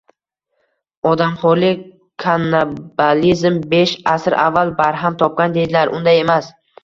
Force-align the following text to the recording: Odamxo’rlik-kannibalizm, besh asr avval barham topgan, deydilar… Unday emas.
Odamxo’rlik-kannibalizm, 1.09 3.59
besh 3.75 3.95
asr 4.15 4.37
avval 4.47 4.75
barham 4.83 5.21
topgan, 5.23 5.57
deydilar… 5.61 5.93
Unday 5.99 6.23
emas. 6.25 6.51